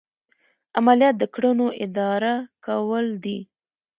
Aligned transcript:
عملیات 0.77 1.15
د 1.19 1.23
کړنو 1.33 1.67
اداره 1.85 2.33
کول 2.65 3.05
دي. 3.23 3.39